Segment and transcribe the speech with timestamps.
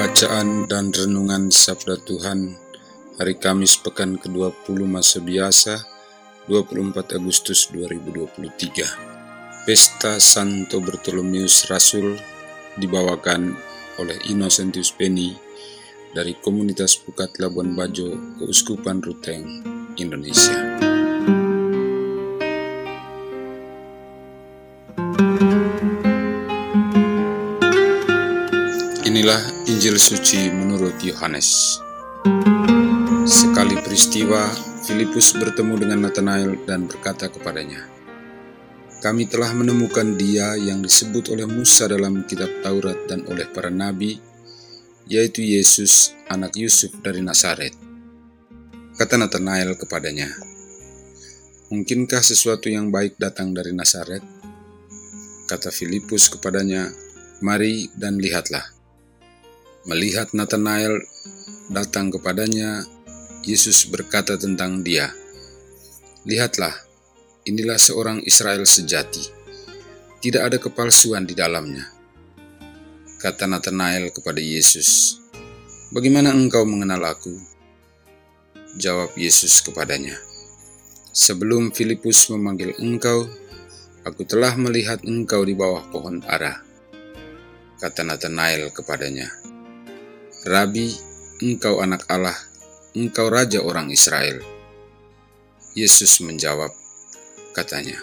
[0.00, 2.56] Bacaan dan Renungan Sabda Tuhan
[3.20, 5.76] Hari Kamis Pekan ke-20 Masa Biasa
[6.48, 12.16] 24 Agustus 2023 Pesta Santo Bartolomeus Rasul
[12.80, 13.52] dibawakan
[14.00, 15.36] oleh Innocentius Beni
[16.16, 19.44] dari Komunitas Pukat Labuan Bajo Keuskupan Ruteng,
[20.00, 20.89] Indonesia.
[29.10, 31.82] Inilah Injil suci menurut Yohanes.
[33.26, 34.46] Sekali peristiwa,
[34.86, 37.90] Filipus bertemu dengan Nathanael dan berkata kepadanya,
[39.02, 44.22] "Kami telah menemukan Dia yang disebut oleh Musa dalam kitab Taurat dan oleh para nabi,
[45.10, 47.74] yaitu Yesus, anak Yusuf dari Nazaret."
[48.94, 50.30] Kata Nathanael kepadanya,
[51.74, 54.22] "Mungkinkah sesuatu yang baik datang dari Nazaret?"
[55.50, 56.86] Kata Filipus kepadanya,
[57.42, 58.78] "Mari dan lihatlah."
[59.88, 61.00] Melihat Nathanael
[61.72, 62.84] datang kepadanya,
[63.40, 65.08] Yesus berkata tentang dia,
[66.28, 66.76] "Lihatlah,
[67.48, 69.24] inilah seorang Israel sejati.
[70.20, 71.88] Tidak ada kepalsuan di dalamnya."
[73.24, 75.16] Kata Nathanael kepada Yesus,
[75.96, 77.32] "Bagaimana engkau mengenal aku?"
[78.76, 80.20] Jawab Yesus kepadanya,
[81.16, 83.24] "Sebelum Filipus memanggil engkau,
[84.04, 86.60] aku telah melihat engkau di bawah pohon ara."
[87.80, 89.32] Kata Nathanael kepadanya,
[90.40, 90.88] Rabi,
[91.44, 92.32] engkau anak Allah,
[92.96, 94.40] engkau raja orang Israel.
[95.76, 96.72] Yesus menjawab,
[97.52, 98.00] katanya,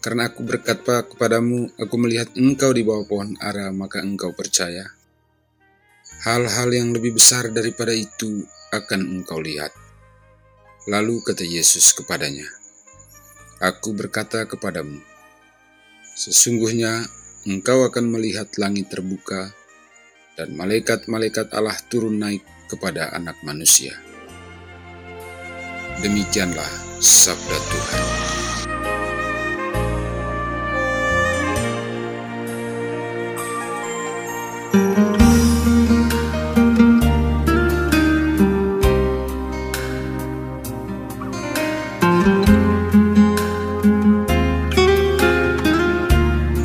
[0.00, 4.96] Karena aku berkata kepadamu, aku melihat engkau di bawah pohon ara, maka engkau percaya.
[6.24, 8.40] Hal-hal yang lebih besar daripada itu
[8.72, 9.76] akan engkau lihat.
[10.88, 12.48] Lalu kata Yesus kepadanya,
[13.60, 15.04] Aku berkata kepadamu,
[16.16, 17.04] Sesungguhnya
[17.44, 19.59] engkau akan melihat langit terbuka
[20.40, 23.92] dan malaikat-malaikat Allah turun naik kepada anak manusia.
[26.00, 28.04] Demikianlah sabda Tuhan.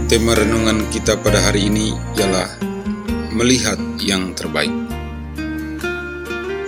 [0.07, 2.74] Tema renungan kita pada hari ini ialah
[3.35, 4.71] melihat yang terbaik.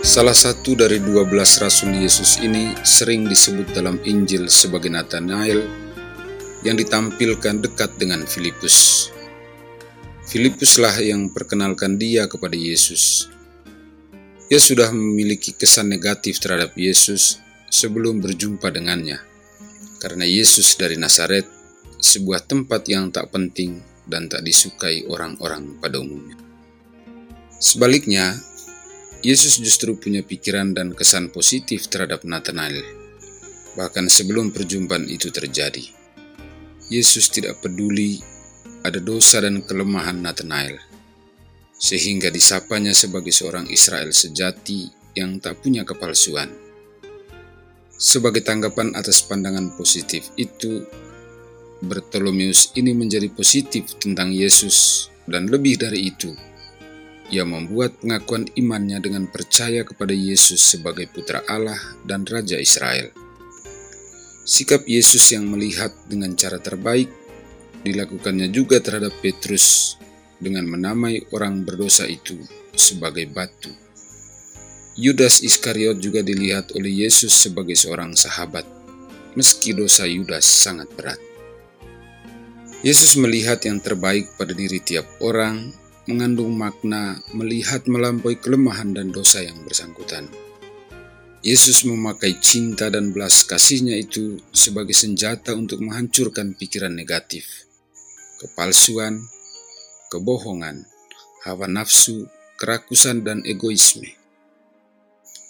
[0.04, 5.64] Salah satu dari dua belas rasul Yesus ini sering disebut dalam Injil sebagai Nathanael
[6.68, 9.08] yang ditampilkan dekat dengan Filipus.
[10.28, 13.32] Filipuslah yang perkenalkan dia kepada Yesus.
[14.52, 17.40] Ia sudah memiliki kesan negatif terhadap Yesus
[17.72, 19.24] sebelum berjumpa dengannya,
[20.04, 21.48] karena Yesus dari Nazaret,
[22.04, 26.47] sebuah tempat yang tak penting dan tak disukai orang-orang pada umumnya.
[27.58, 28.38] Sebaliknya,
[29.26, 32.86] Yesus justru punya pikiran dan kesan positif terhadap Nathanael,
[33.74, 35.82] bahkan sebelum perjumpaan itu terjadi.
[36.94, 38.22] Yesus tidak peduli
[38.86, 40.78] ada dosa dan kelemahan Nathanael,
[41.76, 46.54] sehingga disapanya sebagai seorang Israel sejati yang tak punya kepalsuan.
[47.98, 50.86] Sebagai tanggapan atas pandangan positif itu,
[51.82, 56.38] Bartolomeus ini menjadi positif tentang Yesus dan lebih dari itu,
[57.28, 63.12] ia membuat pengakuan imannya dengan percaya kepada Yesus sebagai Putra Allah dan Raja Israel.
[64.48, 67.12] Sikap Yesus yang melihat dengan cara terbaik
[67.84, 70.00] dilakukannya juga terhadap Petrus
[70.40, 72.40] dengan menamai orang berdosa itu
[72.72, 73.72] sebagai batu.
[74.98, 78.66] Yudas Iskariot juga dilihat oleh Yesus sebagai seorang sahabat,
[79.38, 81.22] meski dosa Yudas sangat berat.
[82.82, 85.70] Yesus melihat yang terbaik pada diri tiap orang
[86.08, 90.28] mengandung makna melihat melampaui kelemahan dan dosa yang bersangkutan.
[91.46, 97.68] Yesus memakai cinta dan belas kasihnya itu sebagai senjata untuk menghancurkan pikiran negatif,
[98.42, 99.22] kepalsuan,
[100.10, 100.84] kebohongan,
[101.46, 102.28] hawa nafsu,
[102.58, 104.12] kerakusan, dan egoisme.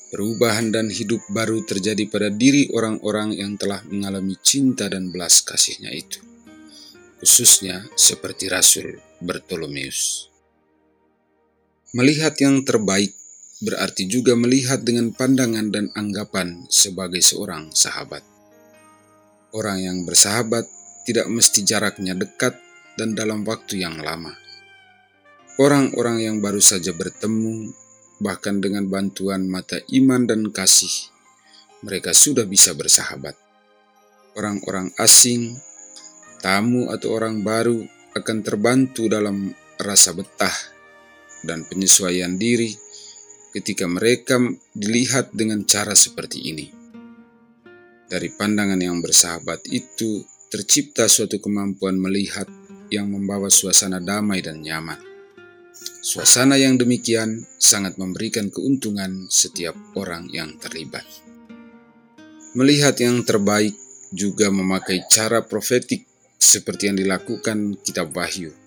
[0.08, 5.92] Perubahan dan hidup baru terjadi pada diri orang-orang yang telah mengalami cinta dan belas kasihnya
[5.92, 6.24] itu,
[7.20, 10.32] khususnya seperti Rasul Bartolomeus.
[11.96, 13.16] Melihat yang terbaik
[13.64, 18.28] berarti juga melihat dengan pandangan dan anggapan sebagai seorang sahabat.
[19.56, 20.68] Orang yang bersahabat
[21.08, 22.60] tidak mesti jaraknya dekat
[23.00, 24.36] dan dalam waktu yang lama.
[25.56, 27.72] Orang-orang yang baru saja bertemu
[28.20, 31.08] bahkan dengan bantuan mata iman dan kasih,
[31.88, 33.40] mereka sudah bisa bersahabat.
[34.36, 35.56] Orang-orang asing,
[36.44, 37.80] tamu atau orang baru
[38.14, 40.77] akan terbantu dalam rasa betah
[41.46, 42.74] dan penyesuaian diri
[43.54, 44.38] ketika mereka
[44.78, 46.66] dilihat dengan cara seperti ini.
[48.08, 52.48] Dari pandangan yang bersahabat itu, tercipta suatu kemampuan melihat
[52.88, 54.96] yang membawa suasana damai dan nyaman.
[56.00, 61.04] Suasana yang demikian sangat memberikan keuntungan setiap orang yang terlibat.
[62.56, 63.76] Melihat yang terbaik
[64.16, 66.08] juga memakai cara profetik
[66.40, 68.67] seperti yang dilakukan kitab Wahyu.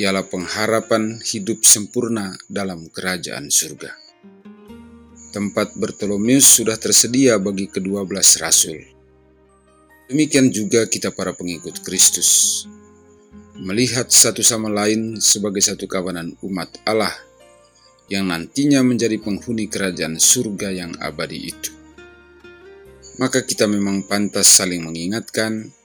[0.00, 3.92] Ialah pengharapan hidup sempurna dalam kerajaan surga.
[5.28, 8.80] Tempat Bartolomeus sudah tersedia bagi kedua belas rasul.
[10.08, 12.64] Demikian juga kita para pengikut Kristus
[13.60, 17.12] melihat satu sama lain sebagai satu kawanan umat Allah
[18.08, 21.76] yang nantinya menjadi penghuni kerajaan surga yang abadi itu.
[23.20, 25.76] Maka kita memang pantas saling mengingatkan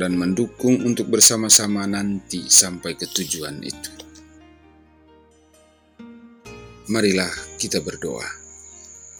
[0.00, 3.92] dan mendukung untuk bersama-sama nanti sampai ke tujuan itu.
[6.88, 7.28] Marilah
[7.60, 8.24] kita berdoa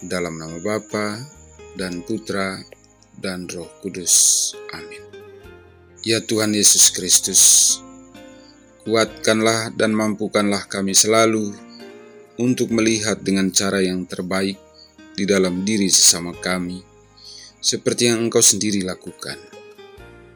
[0.01, 1.21] dalam nama Bapa
[1.77, 2.57] dan Putra
[3.13, 4.49] dan Roh Kudus.
[4.73, 5.05] Amin.
[6.01, 7.77] Ya Tuhan Yesus Kristus,
[8.81, 11.53] Kuatkanlah dan mampukanlah kami selalu
[12.41, 14.57] untuk melihat dengan cara yang terbaik
[15.13, 16.81] di dalam diri sesama kami,
[17.61, 19.60] seperti yang Engkau sendiri lakukan.